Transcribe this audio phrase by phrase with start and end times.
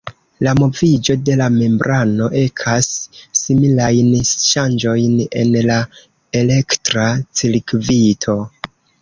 [0.45, 2.87] La moviĝo de la membrano ekas
[3.41, 5.77] similajn ŝanĝojn en la
[6.43, 7.07] elektra
[7.43, 8.39] cirkvito.